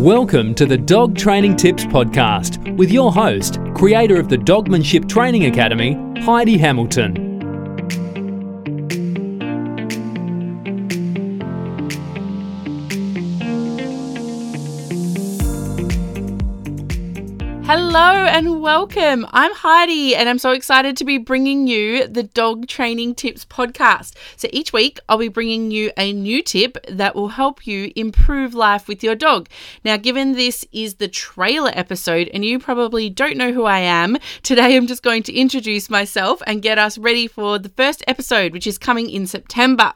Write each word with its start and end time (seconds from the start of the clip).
Welcome 0.00 0.54
to 0.54 0.64
the 0.64 0.78
Dog 0.78 1.14
Training 1.14 1.56
Tips 1.56 1.84
Podcast 1.84 2.74
with 2.78 2.90
your 2.90 3.12
host, 3.12 3.58
creator 3.74 4.18
of 4.18 4.30
the 4.30 4.38
Dogmanship 4.38 5.06
Training 5.06 5.44
Academy, 5.44 5.92
Heidi 6.22 6.56
Hamilton. 6.56 7.29
Hello 17.72 18.24
and 18.26 18.60
welcome. 18.60 19.24
I'm 19.30 19.54
Heidi, 19.54 20.16
and 20.16 20.28
I'm 20.28 20.40
so 20.40 20.50
excited 20.50 20.96
to 20.96 21.04
be 21.04 21.18
bringing 21.18 21.68
you 21.68 22.08
the 22.08 22.24
Dog 22.24 22.66
Training 22.66 23.14
Tips 23.14 23.44
podcast. 23.44 24.16
So 24.36 24.48
each 24.52 24.72
week, 24.72 24.98
I'll 25.08 25.18
be 25.18 25.28
bringing 25.28 25.70
you 25.70 25.92
a 25.96 26.12
new 26.12 26.42
tip 26.42 26.84
that 26.88 27.14
will 27.14 27.28
help 27.28 27.68
you 27.68 27.92
improve 27.94 28.54
life 28.54 28.88
with 28.88 29.04
your 29.04 29.14
dog. 29.14 29.48
Now, 29.84 29.98
given 29.98 30.32
this 30.32 30.66
is 30.72 30.94
the 30.94 31.06
trailer 31.06 31.70
episode, 31.72 32.28
and 32.34 32.44
you 32.44 32.58
probably 32.58 33.08
don't 33.08 33.36
know 33.36 33.52
who 33.52 33.66
I 33.66 33.78
am, 33.78 34.16
today 34.42 34.74
I'm 34.74 34.88
just 34.88 35.04
going 35.04 35.22
to 35.22 35.32
introduce 35.32 35.88
myself 35.88 36.42
and 36.48 36.62
get 36.62 36.76
us 36.76 36.98
ready 36.98 37.28
for 37.28 37.60
the 37.60 37.68
first 37.68 38.02
episode, 38.08 38.52
which 38.52 38.66
is 38.66 38.78
coming 38.78 39.08
in 39.08 39.28
September. 39.28 39.92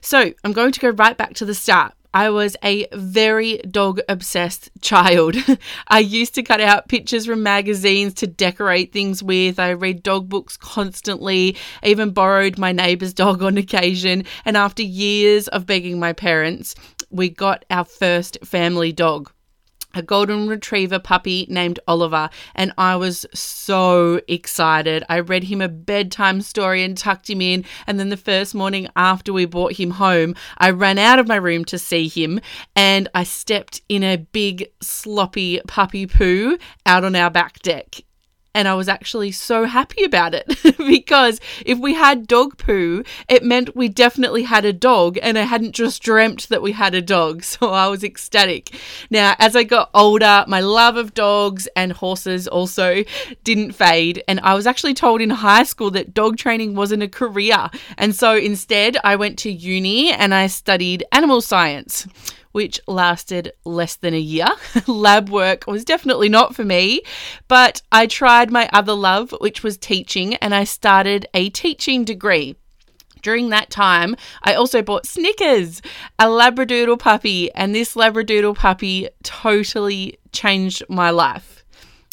So, 0.00 0.32
I'm 0.42 0.52
going 0.52 0.72
to 0.72 0.80
go 0.80 0.90
right 0.90 1.16
back 1.16 1.34
to 1.34 1.44
the 1.44 1.54
start. 1.54 1.94
I 2.16 2.30
was 2.30 2.56
a 2.64 2.86
very 2.94 3.58
dog 3.58 4.00
obsessed 4.08 4.70
child. 4.80 5.36
I 5.88 5.98
used 5.98 6.34
to 6.36 6.42
cut 6.42 6.62
out 6.62 6.88
pictures 6.88 7.26
from 7.26 7.42
magazines 7.42 8.14
to 8.14 8.26
decorate 8.26 8.90
things 8.90 9.22
with. 9.22 9.58
I 9.58 9.72
read 9.72 10.02
dog 10.02 10.26
books 10.26 10.56
constantly. 10.56 11.58
Even 11.82 12.12
borrowed 12.12 12.56
my 12.56 12.72
neighbour's 12.72 13.12
dog 13.12 13.42
on 13.42 13.58
occasion. 13.58 14.24
And 14.46 14.56
after 14.56 14.82
years 14.82 15.46
of 15.48 15.66
begging 15.66 16.00
my 16.00 16.14
parents, 16.14 16.74
we 17.10 17.28
got 17.28 17.66
our 17.68 17.84
first 17.84 18.38
family 18.42 18.92
dog 18.92 19.30
a 19.96 20.02
golden 20.02 20.48
retriever 20.48 20.98
puppy 20.98 21.46
named 21.48 21.80
Oliver, 21.88 22.30
and 22.54 22.72
I 22.78 22.96
was 22.96 23.26
so 23.32 24.20
excited. 24.28 25.04
I 25.08 25.20
read 25.20 25.44
him 25.44 25.60
a 25.60 25.68
bedtime 25.68 26.40
story 26.40 26.82
and 26.82 26.96
tucked 26.96 27.30
him 27.30 27.40
in. 27.40 27.64
And 27.86 27.98
then 27.98 28.08
the 28.08 28.16
first 28.16 28.54
morning 28.54 28.88
after 28.96 29.32
we 29.32 29.44
brought 29.44 29.74
him 29.74 29.92
home, 29.92 30.34
I 30.58 30.70
ran 30.70 30.98
out 30.98 31.18
of 31.18 31.28
my 31.28 31.36
room 31.36 31.64
to 31.66 31.78
see 31.78 32.08
him 32.08 32.40
and 32.74 33.08
I 33.14 33.24
stepped 33.24 33.82
in 33.88 34.02
a 34.02 34.16
big, 34.16 34.70
sloppy 34.80 35.60
puppy 35.66 36.06
poo 36.06 36.58
out 36.84 37.04
on 37.04 37.16
our 37.16 37.30
back 37.30 37.60
deck 37.60 38.02
and 38.56 38.66
I 38.66 38.74
was 38.74 38.88
actually 38.88 39.32
so 39.32 39.66
happy 39.66 40.02
about 40.02 40.34
it 40.34 40.46
because 40.78 41.40
if 41.66 41.78
we 41.78 41.92
had 41.92 42.26
dog 42.26 42.56
poo, 42.56 43.04
it 43.28 43.44
meant 43.44 43.76
we 43.76 43.90
definitely 43.90 44.44
had 44.44 44.64
a 44.64 44.72
dog 44.72 45.18
and 45.20 45.38
I 45.38 45.42
hadn't 45.42 45.72
just 45.72 46.02
dreamt 46.02 46.48
that 46.48 46.62
we 46.62 46.72
had 46.72 46.94
a 46.94 47.02
dog. 47.02 47.44
So 47.56 47.70
I 47.70 47.88
was 47.88 48.02
ecstatic. 48.02 48.78
Now, 49.10 49.34
as 49.38 49.56
I 49.56 49.62
got 49.62 49.90
older, 49.94 50.44
my 50.48 50.60
love 50.60 50.96
of 50.96 51.14
dogs 51.14 51.68
and 51.76 51.92
horses 51.92 52.48
also 52.48 53.04
didn't 53.44 53.72
fade. 53.72 54.22
And 54.26 54.40
I 54.40 54.54
was 54.54 54.66
actually 54.66 54.94
told 54.94 55.20
in 55.20 55.30
high 55.30 55.62
school 55.62 55.90
that 55.92 56.12
dog 56.12 56.36
training 56.36 56.74
wasn't 56.74 57.02
a 57.02 57.08
career. 57.08 57.70
And 57.98 58.14
so 58.14 58.34
instead, 58.34 58.96
I 59.04 59.16
went 59.16 59.38
to 59.40 59.50
uni 59.50 60.12
and 60.12 60.34
I 60.34 60.46
studied 60.48 61.04
animal 61.12 61.40
science 61.40 62.06
which 62.56 62.80
lasted 62.86 63.52
less 63.66 63.96
than 63.96 64.14
a 64.14 64.18
year. 64.18 64.48
Lab 64.86 65.28
work 65.28 65.66
was 65.66 65.84
definitely 65.84 66.30
not 66.30 66.54
for 66.54 66.64
me, 66.64 67.02
but 67.48 67.82
I 67.92 68.06
tried 68.06 68.50
my 68.50 68.66
other 68.72 68.94
love, 68.94 69.34
which 69.42 69.62
was 69.62 69.76
teaching, 69.76 70.36
and 70.36 70.54
I 70.54 70.64
started 70.64 71.26
a 71.34 71.50
teaching 71.50 72.02
degree. 72.02 72.56
During 73.20 73.50
that 73.50 73.68
time, 73.68 74.16
I 74.42 74.54
also 74.54 74.80
bought 74.80 75.04
Snickers, 75.04 75.82
a 76.18 76.28
Labradoodle 76.28 76.98
puppy, 76.98 77.52
and 77.52 77.74
this 77.74 77.94
Labradoodle 77.94 78.56
puppy 78.56 79.10
totally 79.22 80.18
changed 80.32 80.82
my 80.88 81.10
life. 81.10 81.55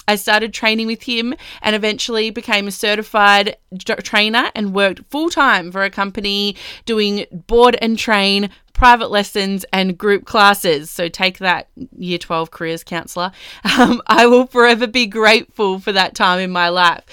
I 0.07 0.15
started 0.15 0.53
training 0.53 0.87
with 0.87 1.03
him 1.03 1.33
and 1.61 1.75
eventually 1.75 2.29
became 2.29 2.67
a 2.67 2.71
certified 2.71 3.57
trainer 3.77 4.51
and 4.55 4.73
worked 4.73 5.05
full 5.09 5.29
time 5.29 5.71
for 5.71 5.83
a 5.83 5.89
company 5.89 6.55
doing 6.85 7.25
board 7.31 7.77
and 7.81 7.97
train 7.97 8.49
private 8.73 9.11
lessons 9.11 9.65
and 9.71 9.97
group 9.97 10.25
classes. 10.25 10.89
So 10.89 11.07
take 11.07 11.37
that, 11.37 11.69
year 11.97 12.17
12 12.17 12.51
careers 12.51 12.83
counselor. 12.83 13.31
Um, 13.75 14.01
I 14.05 14.27
will 14.27 14.45
forever 14.45 14.85
be 14.85 15.07
grateful 15.07 15.79
for 15.79 15.91
that 15.93 16.13
time 16.13 16.39
in 16.39 16.51
my 16.51 16.69
life. 16.69 17.03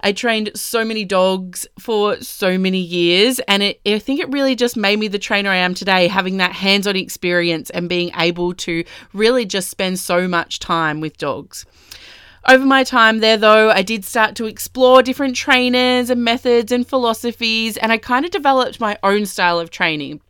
I 0.00 0.12
trained 0.12 0.50
so 0.54 0.82
many 0.82 1.04
dogs 1.04 1.66
for 1.78 2.20
so 2.22 2.56
many 2.56 2.78
years, 2.78 3.38
and 3.40 3.62
it, 3.62 3.80
I 3.84 3.98
think 3.98 4.20
it 4.20 4.30
really 4.30 4.56
just 4.56 4.78
made 4.78 4.98
me 4.98 5.08
the 5.08 5.18
trainer 5.18 5.50
I 5.50 5.56
am 5.56 5.74
today, 5.74 6.08
having 6.08 6.38
that 6.38 6.52
hands 6.52 6.86
on 6.86 6.96
experience 6.96 7.68
and 7.70 7.88
being 7.88 8.12
able 8.16 8.54
to 8.54 8.82
really 9.12 9.44
just 9.44 9.68
spend 9.68 9.98
so 9.98 10.26
much 10.26 10.58
time 10.58 11.00
with 11.00 11.18
dogs. 11.18 11.66
Over 12.48 12.64
my 12.64 12.84
time 12.84 13.18
there, 13.18 13.36
though, 13.36 13.70
I 13.70 13.82
did 13.82 14.04
start 14.04 14.36
to 14.36 14.46
explore 14.46 15.02
different 15.02 15.34
trainers 15.34 16.10
and 16.10 16.22
methods 16.22 16.70
and 16.70 16.86
philosophies, 16.86 17.76
and 17.76 17.90
I 17.90 17.98
kind 17.98 18.24
of 18.24 18.30
developed 18.30 18.78
my 18.78 18.96
own 19.02 19.26
style 19.26 19.58
of 19.58 19.70
training. 19.70 20.20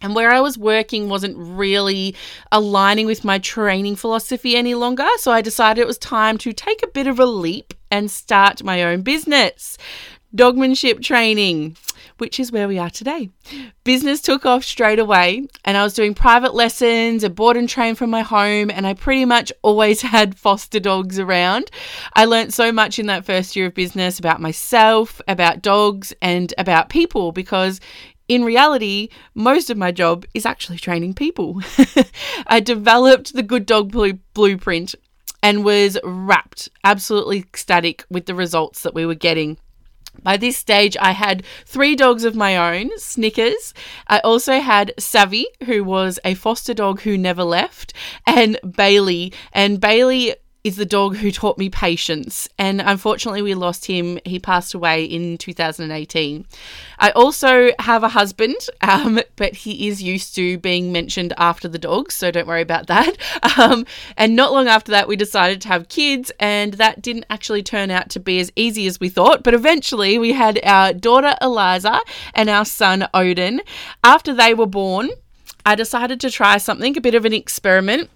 And 0.00 0.14
where 0.14 0.30
I 0.30 0.40
was 0.40 0.56
working 0.56 1.10
wasn't 1.10 1.36
really 1.36 2.14
aligning 2.52 3.04
with 3.04 3.22
my 3.22 3.38
training 3.38 3.96
philosophy 3.96 4.56
any 4.56 4.74
longer. 4.74 5.08
So 5.18 5.30
I 5.30 5.42
decided 5.42 5.82
it 5.82 5.86
was 5.86 5.98
time 5.98 6.38
to 6.38 6.54
take 6.54 6.82
a 6.82 6.88
bit 6.88 7.06
of 7.06 7.18
a 7.18 7.26
leap 7.26 7.74
and 7.90 8.10
start 8.10 8.62
my 8.62 8.82
own 8.84 9.02
business. 9.02 9.76
Dogmanship 10.34 11.02
training, 11.02 11.76
which 12.18 12.38
is 12.38 12.52
where 12.52 12.68
we 12.68 12.78
are 12.78 12.90
today. 12.90 13.30
Business 13.84 14.20
took 14.20 14.44
off 14.46 14.64
straight 14.64 14.98
away, 14.98 15.46
and 15.64 15.76
I 15.76 15.82
was 15.82 15.94
doing 15.94 16.14
private 16.14 16.54
lessons 16.54 17.24
and 17.24 17.34
board 17.34 17.56
and 17.56 17.68
train 17.68 17.94
from 17.94 18.10
my 18.10 18.22
home, 18.22 18.70
and 18.70 18.86
I 18.86 18.94
pretty 18.94 19.24
much 19.24 19.52
always 19.62 20.02
had 20.02 20.36
foster 20.36 20.80
dogs 20.80 21.18
around. 21.18 21.70
I 22.14 22.24
learned 22.24 22.54
so 22.54 22.72
much 22.72 22.98
in 22.98 23.06
that 23.06 23.24
first 23.24 23.56
year 23.56 23.66
of 23.66 23.74
business 23.74 24.18
about 24.18 24.40
myself, 24.40 25.20
about 25.26 25.62
dogs, 25.62 26.12
and 26.20 26.52
about 26.58 26.88
people 26.88 27.32
because 27.32 27.80
in 28.28 28.44
reality, 28.44 29.08
most 29.34 29.70
of 29.70 29.78
my 29.78 29.90
job 29.90 30.26
is 30.34 30.44
actually 30.44 30.78
training 30.78 31.14
people. 31.14 31.62
I 32.46 32.60
developed 32.60 33.32
the 33.32 33.42
Good 33.42 33.64
Dog 33.64 33.90
Blueprint 34.34 34.94
and 35.42 35.64
was 35.64 35.98
rapt, 36.04 36.68
absolutely 36.84 37.38
ecstatic 37.38 38.04
with 38.10 38.26
the 38.26 38.34
results 38.34 38.82
that 38.82 38.94
we 38.94 39.06
were 39.06 39.14
getting. 39.14 39.56
By 40.22 40.36
this 40.36 40.56
stage, 40.56 40.96
I 41.00 41.12
had 41.12 41.44
three 41.64 41.96
dogs 41.96 42.24
of 42.24 42.34
my 42.34 42.56
own, 42.56 42.90
Snickers. 42.98 43.72
I 44.06 44.18
also 44.20 44.60
had 44.60 44.92
Savvy, 44.98 45.46
who 45.64 45.84
was 45.84 46.18
a 46.24 46.34
foster 46.34 46.74
dog 46.74 47.02
who 47.02 47.16
never 47.16 47.44
left, 47.44 47.92
and 48.26 48.58
Bailey. 48.76 49.32
And 49.52 49.80
Bailey 49.80 50.34
is 50.64 50.76
the 50.76 50.84
dog 50.84 51.16
who 51.16 51.30
taught 51.30 51.56
me 51.56 51.70
patience. 51.70 52.48
And 52.58 52.80
unfortunately, 52.80 53.42
we 53.42 53.54
lost 53.54 53.86
him. 53.86 54.18
He 54.24 54.38
passed 54.38 54.74
away 54.74 55.04
in 55.04 55.38
2018. 55.38 56.46
I 56.98 57.10
also 57.10 57.70
have 57.78 58.02
a 58.02 58.08
husband, 58.08 58.56
um, 58.80 59.20
but 59.36 59.54
he 59.54 59.88
is 59.88 60.02
used 60.02 60.34
to 60.34 60.58
being 60.58 60.90
mentioned 60.92 61.32
after 61.38 61.68
the 61.68 61.78
dogs, 61.78 62.14
so 62.14 62.30
don't 62.30 62.46
worry 62.46 62.62
about 62.62 62.86
that. 62.88 63.16
Um, 63.58 63.86
and 64.16 64.36
not 64.36 64.52
long 64.52 64.68
after 64.68 64.92
that, 64.92 65.08
we 65.08 65.16
decided 65.16 65.60
to 65.62 65.68
have 65.68 65.88
kids, 65.88 66.30
and 66.38 66.74
that 66.74 67.02
didn't 67.02 67.24
actually 67.28 67.62
turn 67.62 67.90
out 67.90 68.08
to 68.10 68.20
be 68.20 68.38
as 68.38 68.52
easy 68.54 68.86
as 68.86 69.00
we 69.00 69.08
thought. 69.08 69.42
But 69.42 69.54
eventually, 69.54 70.18
we 70.18 70.32
had 70.32 70.60
our 70.64 70.92
daughter 70.92 71.34
Eliza 71.40 72.00
and 72.34 72.48
our 72.48 72.64
son 72.64 73.08
Odin. 73.14 73.62
After 74.04 74.32
they 74.32 74.54
were 74.54 74.66
born, 74.66 75.10
I 75.66 75.74
decided 75.74 76.20
to 76.20 76.30
try 76.30 76.58
something, 76.58 76.96
a 76.96 77.00
bit 77.00 77.14
of 77.14 77.24
an 77.24 77.32
experiment 77.32 78.10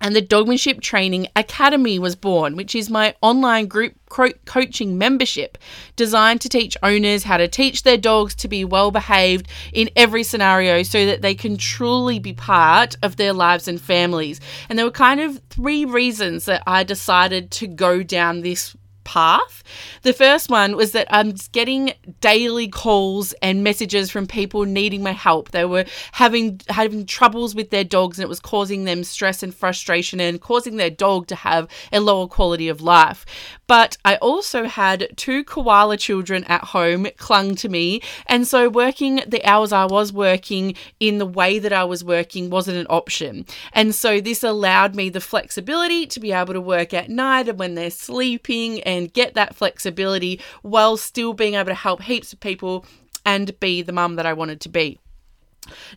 and 0.00 0.16
the 0.16 0.20
Dogmanship 0.20 0.80
Training 0.80 1.28
Academy 1.36 1.98
was 1.98 2.16
born, 2.16 2.56
which 2.56 2.74
is 2.74 2.90
my 2.90 3.14
online 3.22 3.66
group 3.66 3.94
coaching 4.08 4.98
membership 4.98 5.56
designed 5.96 6.40
to 6.42 6.48
teach 6.48 6.76
owners 6.82 7.22
how 7.22 7.36
to 7.36 7.48
teach 7.48 7.82
their 7.82 7.96
dogs 7.96 8.34
to 8.34 8.48
be 8.48 8.64
well 8.64 8.90
behaved 8.90 9.48
in 9.72 9.88
every 9.96 10.22
scenario 10.22 10.82
so 10.82 11.06
that 11.06 11.22
they 11.22 11.34
can 11.34 11.56
truly 11.56 12.18
be 12.18 12.32
part 12.32 12.96
of 13.02 13.16
their 13.16 13.32
lives 13.32 13.68
and 13.68 13.80
families. 13.80 14.40
And 14.68 14.78
there 14.78 14.86
were 14.86 14.92
kind 14.92 15.20
of 15.20 15.40
three 15.48 15.84
reasons 15.84 16.44
that 16.44 16.62
I 16.66 16.82
decided 16.82 17.50
to 17.52 17.66
go 17.66 18.02
down 18.02 18.40
this 18.40 18.76
path. 19.04 19.62
The 20.02 20.12
first 20.12 20.50
one 20.50 20.76
was 20.76 20.92
that 20.92 21.06
I'm 21.10 21.34
getting 21.52 21.92
daily 22.20 22.68
calls 22.68 23.32
and 23.34 23.64
messages 23.64 24.10
from 24.10 24.26
people 24.26 24.64
needing 24.64 25.02
my 25.02 25.12
help. 25.12 25.50
They 25.50 25.64
were 25.64 25.84
having 26.12 26.60
having 26.68 27.06
troubles 27.06 27.54
with 27.54 27.70
their 27.70 27.84
dogs 27.84 28.18
and 28.18 28.24
it 28.24 28.28
was 28.28 28.40
causing 28.40 28.84
them 28.84 29.04
stress 29.04 29.42
and 29.42 29.54
frustration 29.54 30.20
and 30.20 30.40
causing 30.40 30.76
their 30.76 30.90
dog 30.90 31.26
to 31.28 31.34
have 31.34 31.68
a 31.92 32.00
lower 32.00 32.26
quality 32.26 32.68
of 32.68 32.80
life. 32.80 33.24
But 33.66 33.96
I 34.04 34.16
also 34.16 34.64
had 34.64 35.08
two 35.16 35.44
koala 35.44 35.96
children 35.96 36.44
at 36.44 36.64
home 36.64 37.06
clung 37.16 37.54
to 37.56 37.68
me, 37.68 38.02
and 38.26 38.46
so 38.46 38.68
working 38.68 39.22
the 39.26 39.44
hours 39.44 39.72
I 39.72 39.86
was 39.86 40.12
working 40.12 40.74
in 41.00 41.18
the 41.18 41.26
way 41.26 41.58
that 41.58 41.72
I 41.72 41.84
was 41.84 42.04
working 42.04 42.50
wasn't 42.50 42.78
an 42.78 42.86
option. 42.90 43.46
And 43.72 43.94
so 43.94 44.20
this 44.20 44.42
allowed 44.42 44.94
me 44.94 45.08
the 45.08 45.20
flexibility 45.20 46.06
to 46.06 46.20
be 46.20 46.32
able 46.32 46.52
to 46.52 46.60
work 46.60 46.92
at 46.92 47.08
night 47.08 47.48
and 47.48 47.58
when 47.58 47.74
they're 47.74 47.90
sleeping 47.90 48.80
and 48.92 49.12
get 49.12 49.34
that 49.34 49.54
flexibility 49.54 50.40
while 50.62 50.96
still 50.96 51.32
being 51.32 51.54
able 51.54 51.66
to 51.66 51.74
help 51.74 52.02
heaps 52.02 52.32
of 52.32 52.40
people 52.40 52.84
and 53.24 53.58
be 53.60 53.82
the 53.82 53.92
mum 53.92 54.16
that 54.16 54.26
I 54.26 54.32
wanted 54.32 54.60
to 54.62 54.68
be. 54.68 54.98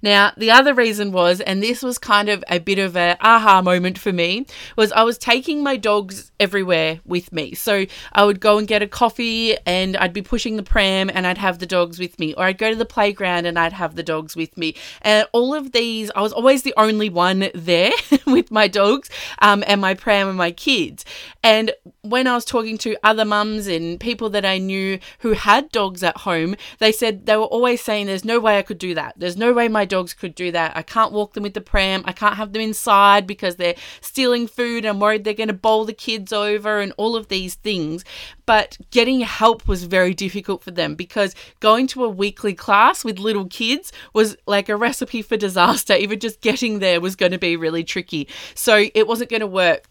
Now, 0.02 0.32
the 0.38 0.52
other 0.52 0.74
reason 0.74 1.12
was, 1.12 1.42
and 1.42 1.62
this 1.62 1.82
was 1.82 1.98
kind 1.98 2.30
of 2.30 2.44
a 2.50 2.60
bit 2.60 2.80
of 2.80 2.96
a 2.96 3.18
aha 3.20 3.62
moment 3.62 3.98
for 3.98 4.14
me, 4.14 4.46
was 4.76 4.92
I 4.92 5.04
was 5.04 5.18
taking 5.18 5.64
my 5.64 5.76
dogs 5.76 6.32
everywhere 6.40 7.00
with 7.06 7.32
me. 7.32 7.56
So 7.56 7.86
I 8.14 8.26
would 8.26 8.40
go 8.40 8.58
and 8.58 8.68
get 8.68 8.84
a 8.84 8.88
coffee 8.88 9.58
and 9.66 9.98
I'd 9.98 10.14
be 10.14 10.22
pushing 10.22 10.58
the 10.58 10.64
pram 10.64 11.10
and 11.14 11.26
I'd 11.26 11.38
have 11.38 11.60
the 11.60 11.66
dogs 11.66 12.00
with 12.00 12.20
me. 12.20 12.34
Or 12.36 12.44
I'd 12.44 12.58
go 12.58 12.70
to 12.70 12.76
the 12.76 12.86
playground 12.86 13.46
and 13.46 13.58
I'd 13.58 13.74
have 13.74 13.96
the 13.96 14.04
dogs 14.04 14.36
with 14.36 14.58
me. 14.58 14.76
And 15.02 15.28
all 15.32 15.54
of 15.54 15.72
these, 15.72 16.12
I 16.16 16.22
was 16.22 16.34
always 16.34 16.62
the 16.62 16.74
only 16.78 17.10
one 17.10 17.50
there 17.56 17.92
with 18.28 18.52
my 18.52 18.68
dogs 18.68 19.10
um, 19.40 19.64
and 19.68 19.82
my 19.82 19.94
pram 19.94 20.28
and 20.28 20.38
my 20.38 20.52
kids. 20.52 21.06
And 21.44 21.72
when 22.02 22.28
I 22.28 22.36
was 22.36 22.46
talking 22.46 22.78
to 22.80 22.96
other 23.04 23.26
mums 23.26 23.68
and 23.68 24.00
people 24.00 24.30
that 24.32 24.46
I 24.46 24.60
knew 24.60 25.00
who 25.20 25.32
had 25.32 25.72
dogs 25.72 26.04
at 26.04 26.18
home, 26.18 26.56
they 26.80 26.92
said 26.92 27.26
they 27.26 27.38
were 27.38 27.44
always 27.44 27.82
saying, 27.82 28.06
There's 28.06 28.26
no 28.26 28.40
way 28.40 28.60
I 28.60 28.62
could 28.62 28.78
do 28.78 28.94
that. 28.94 29.16
There's 29.18 29.38
no 29.38 29.55
way 29.56 29.68
my 29.68 29.86
dogs 29.86 30.14
could 30.14 30.36
do 30.36 30.52
that. 30.52 30.76
I 30.76 30.82
can't 30.82 31.12
walk 31.12 31.34
them 31.34 31.44
with 31.44 31.54
the 31.54 31.62
pram. 31.62 32.04
I 32.06 32.12
can't 32.12 32.36
have 32.36 32.54
them 32.54 32.62
inside 32.62 33.26
because 33.26 33.56
they're 33.56 33.76
stealing 34.02 34.48
food. 34.48 34.86
I'm 34.86 35.00
worried 35.00 35.24
they're 35.24 35.34
going 35.34 35.48
to 35.48 35.54
bowl 35.54 35.86
the 35.86 35.94
kids 35.94 36.32
over 36.32 36.80
and 36.80 36.94
all 36.98 37.16
of 37.16 37.28
these 37.28 37.56
things. 37.56 38.04
But 38.46 38.78
getting 38.92 39.22
help 39.22 39.68
was 39.68 39.86
very 39.86 40.14
difficult 40.14 40.64
for 40.64 40.72
them 40.72 40.96
because 40.96 41.34
going 41.60 41.88
to 41.88 42.04
a 42.04 42.10
weekly 42.10 42.54
class 42.54 43.04
with 43.04 43.20
little 43.20 43.48
kids 43.48 43.92
was 44.14 44.38
like 44.46 44.70
a 44.70 44.76
recipe 44.76 45.22
for 45.22 45.38
disaster. 45.38 45.94
Even 46.06 46.20
just 46.20 46.42
getting 46.42 46.80
there 46.80 47.02
was 47.02 47.16
going 47.16 47.32
to 47.32 47.40
be 47.40 47.56
really 47.56 47.84
tricky. 47.84 48.28
So 48.54 48.86
it 48.94 49.08
wasn't 49.08 49.30
going 49.30 49.42
to 49.42 49.48
work 49.48 49.88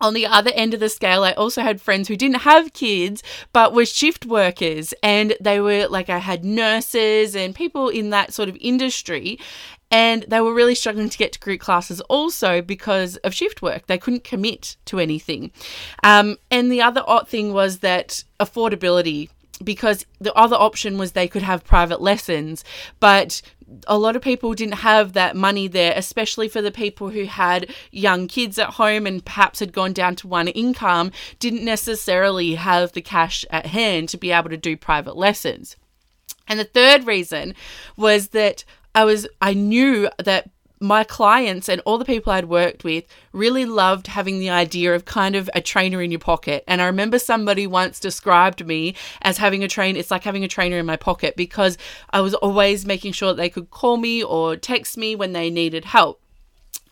on 0.00 0.14
the 0.14 0.26
other 0.26 0.50
end 0.54 0.74
of 0.74 0.80
the 0.80 0.88
scale, 0.88 1.24
I 1.24 1.32
also 1.32 1.62
had 1.62 1.80
friends 1.80 2.08
who 2.08 2.16
didn't 2.16 2.42
have 2.42 2.72
kids 2.72 3.22
but 3.52 3.72
were 3.72 3.86
shift 3.86 4.26
workers, 4.26 4.92
and 5.02 5.34
they 5.40 5.60
were 5.60 5.86
like, 5.88 6.08
I 6.10 6.18
had 6.18 6.44
nurses 6.44 7.34
and 7.34 7.54
people 7.54 7.88
in 7.88 8.10
that 8.10 8.32
sort 8.34 8.48
of 8.48 8.56
industry, 8.60 9.38
and 9.90 10.24
they 10.28 10.40
were 10.40 10.52
really 10.52 10.74
struggling 10.74 11.08
to 11.08 11.18
get 11.18 11.32
to 11.32 11.38
group 11.38 11.60
classes 11.60 12.00
also 12.02 12.60
because 12.60 13.16
of 13.18 13.32
shift 13.32 13.62
work. 13.62 13.86
They 13.86 13.98
couldn't 13.98 14.24
commit 14.24 14.76
to 14.86 14.98
anything. 14.98 15.52
Um, 16.02 16.36
and 16.50 16.70
the 16.72 16.82
other 16.82 17.02
odd 17.06 17.28
thing 17.28 17.52
was 17.52 17.78
that 17.78 18.24
affordability 18.40 19.30
because 19.62 20.06
the 20.20 20.34
other 20.34 20.56
option 20.56 20.98
was 20.98 21.12
they 21.12 21.28
could 21.28 21.42
have 21.42 21.64
private 21.64 22.00
lessons, 22.00 22.64
but 23.00 23.42
a 23.86 23.98
lot 23.98 24.16
of 24.16 24.22
people 24.22 24.54
didn't 24.54 24.74
have 24.74 25.12
that 25.14 25.34
money 25.34 25.66
there, 25.66 25.92
especially 25.96 26.48
for 26.48 26.62
the 26.62 26.70
people 26.70 27.10
who 27.10 27.24
had 27.24 27.74
young 27.90 28.28
kids 28.28 28.58
at 28.58 28.74
home 28.74 29.06
and 29.06 29.24
perhaps 29.24 29.60
had 29.60 29.72
gone 29.72 29.92
down 29.92 30.14
to 30.16 30.28
one 30.28 30.48
income, 30.48 31.10
didn't 31.38 31.64
necessarily 31.64 32.54
have 32.54 32.92
the 32.92 33.02
cash 33.02 33.44
at 33.50 33.66
hand 33.66 34.08
to 34.10 34.16
be 34.16 34.30
able 34.30 34.50
to 34.50 34.56
do 34.56 34.76
private 34.76 35.16
lessons. 35.16 35.76
And 36.48 36.60
the 36.60 36.64
third 36.64 37.06
reason 37.06 37.54
was 37.96 38.28
that 38.28 38.64
I 38.94 39.04
was 39.04 39.26
I 39.42 39.52
knew 39.52 40.08
that 40.22 40.48
my 40.80 41.04
clients 41.04 41.68
and 41.68 41.80
all 41.84 41.98
the 41.98 42.04
people 42.04 42.32
I'd 42.32 42.46
worked 42.46 42.84
with 42.84 43.04
really 43.32 43.64
loved 43.64 44.08
having 44.08 44.38
the 44.38 44.50
idea 44.50 44.94
of 44.94 45.04
kind 45.04 45.34
of 45.34 45.48
a 45.54 45.60
trainer 45.60 46.02
in 46.02 46.10
your 46.10 46.20
pocket. 46.20 46.64
And 46.66 46.82
I 46.82 46.86
remember 46.86 47.18
somebody 47.18 47.66
once 47.66 47.98
described 47.98 48.66
me 48.66 48.94
as 49.22 49.38
having 49.38 49.64
a 49.64 49.68
train, 49.68 49.96
it's 49.96 50.10
like 50.10 50.24
having 50.24 50.44
a 50.44 50.48
trainer 50.48 50.78
in 50.78 50.86
my 50.86 50.96
pocket 50.96 51.36
because 51.36 51.78
I 52.10 52.20
was 52.20 52.34
always 52.34 52.84
making 52.84 53.12
sure 53.12 53.28
that 53.30 53.36
they 53.36 53.50
could 53.50 53.70
call 53.70 53.96
me 53.96 54.22
or 54.22 54.56
text 54.56 54.96
me 54.96 55.16
when 55.16 55.32
they 55.32 55.50
needed 55.50 55.86
help. 55.86 56.20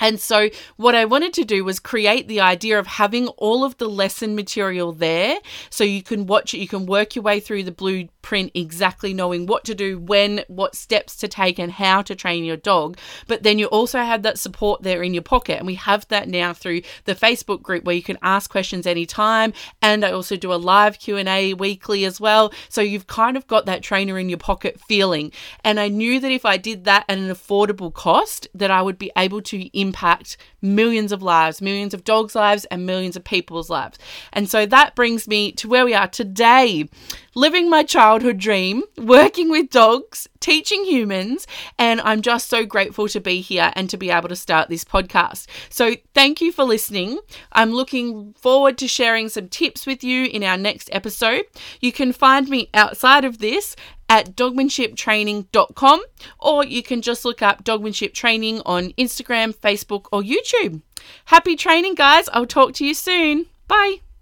And 0.00 0.18
so, 0.18 0.48
what 0.76 0.94
I 0.94 1.04
wanted 1.04 1.32
to 1.34 1.44
do 1.44 1.64
was 1.64 1.78
create 1.78 2.26
the 2.26 2.40
idea 2.40 2.78
of 2.78 2.86
having 2.86 3.28
all 3.28 3.64
of 3.64 3.76
the 3.78 3.88
lesson 3.88 4.34
material 4.34 4.92
there 4.92 5.38
so 5.70 5.84
you 5.84 6.02
can 6.02 6.26
watch 6.26 6.52
it, 6.52 6.58
you 6.58 6.68
can 6.68 6.86
work 6.86 7.14
your 7.14 7.22
way 7.22 7.38
through 7.38 7.62
the 7.62 7.72
blueprint 7.72 8.50
exactly 8.54 9.14
knowing 9.14 9.46
what 9.46 9.64
to 9.64 9.74
do, 9.74 9.98
when, 9.98 10.44
what 10.48 10.74
steps 10.74 11.14
to 11.16 11.28
take, 11.28 11.58
and 11.58 11.72
how 11.72 12.02
to 12.02 12.14
train 12.14 12.44
your 12.44 12.56
dog. 12.56 12.98
But 13.28 13.44
then 13.44 13.58
you 13.58 13.66
also 13.66 14.00
have 14.00 14.22
that 14.22 14.38
support 14.38 14.82
there 14.82 15.02
in 15.02 15.14
your 15.14 15.22
pocket. 15.22 15.58
And 15.58 15.66
we 15.66 15.74
have 15.76 16.08
that 16.08 16.28
now 16.28 16.52
through 16.52 16.82
the 17.04 17.14
Facebook 17.14 17.62
group 17.62 17.84
where 17.84 17.94
you 17.94 18.02
can 18.02 18.18
ask 18.22 18.50
questions 18.50 18.86
anytime. 18.86 19.52
And 19.80 20.04
I 20.04 20.10
also 20.10 20.36
do 20.36 20.52
a 20.52 20.56
live 20.56 20.98
Q&A 20.98 21.54
weekly 21.54 22.04
as 22.04 22.20
well. 22.20 22.52
So 22.68 22.80
you've 22.80 23.06
kind 23.06 23.36
of 23.36 23.46
got 23.46 23.66
that 23.66 23.82
trainer 23.82 24.18
in 24.18 24.28
your 24.28 24.38
pocket 24.38 24.80
feeling. 24.80 25.30
And 25.62 25.78
I 25.78 25.88
knew 25.88 26.18
that 26.18 26.32
if 26.32 26.44
I 26.44 26.56
did 26.56 26.84
that 26.84 27.04
at 27.08 27.18
an 27.18 27.28
affordable 27.28 27.92
cost, 27.92 28.48
that 28.54 28.70
I 28.70 28.82
would 28.82 28.98
be 28.98 29.12
able 29.16 29.42
to 29.42 29.78
impact 29.84 30.36
millions 30.64 31.12
of 31.12 31.22
lives, 31.22 31.62
millions 31.62 31.94
of 31.94 32.02
dogs' 32.02 32.34
lives, 32.34 32.64
and 32.66 32.86
millions 32.86 33.14
of 33.14 33.22
people's 33.22 33.70
lives. 33.70 33.98
And 34.32 34.48
so 34.48 34.66
that 34.66 34.96
brings 34.96 35.28
me 35.28 35.52
to 35.52 35.68
where 35.68 35.84
we 35.84 35.94
are 35.94 36.08
today 36.08 36.88
living 37.34 37.68
my 37.68 37.82
childhood 37.82 38.38
dream, 38.38 38.82
working 38.96 39.50
with 39.50 39.70
dogs, 39.70 40.28
teaching 40.40 40.84
humans, 40.84 41.46
and 41.78 42.00
I'm 42.00 42.22
just 42.22 42.48
so 42.48 42.64
grateful 42.64 43.08
to 43.08 43.20
be 43.20 43.40
here 43.40 43.72
and 43.74 43.90
to 43.90 43.96
be 43.96 44.10
able 44.10 44.28
to 44.28 44.36
start 44.36 44.68
this 44.68 44.84
podcast. 44.84 45.46
So, 45.68 45.96
thank 46.14 46.40
you 46.40 46.52
for 46.52 46.64
listening. 46.64 47.18
I'm 47.52 47.72
looking 47.72 48.34
forward 48.34 48.78
to 48.78 48.88
sharing 48.88 49.28
some 49.28 49.48
tips 49.48 49.86
with 49.86 50.04
you 50.04 50.26
in 50.26 50.42
our 50.42 50.56
next 50.56 50.88
episode. 50.92 51.44
You 51.80 51.92
can 51.92 52.12
find 52.12 52.48
me 52.48 52.70
outside 52.72 53.24
of 53.24 53.38
this 53.38 53.76
at 54.08 54.36
dogmanshiptraining.com 54.36 56.02
or 56.38 56.64
you 56.64 56.82
can 56.82 57.00
just 57.00 57.24
look 57.24 57.40
up 57.42 57.64
dogmanship 57.64 58.12
training 58.12 58.60
on 58.66 58.90
Instagram, 58.92 59.54
Facebook, 59.54 60.06
or 60.12 60.22
YouTube. 60.62 60.82
Happy 61.26 61.56
training, 61.56 61.94
guys. 61.94 62.28
I'll 62.32 62.46
talk 62.46 62.74
to 62.74 62.84
you 62.84 62.94
soon. 62.94 63.46
Bye. 63.68 64.04